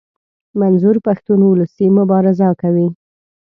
[0.59, 2.87] منظور پښتون اولسي مبارزه کوي.